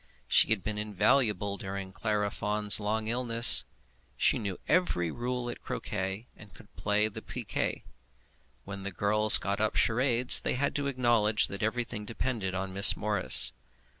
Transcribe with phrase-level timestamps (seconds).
[0.27, 3.65] She had been invaluable during Clara Fawn's long illness.
[4.17, 7.83] She knew every rule at croquet, and could play piquet.
[8.63, 12.97] When the girls got up charades they had to acknowledge that everything depended on Miss
[12.97, 13.53] Morris.